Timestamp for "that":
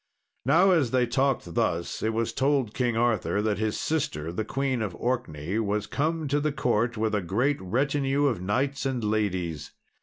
3.43-3.59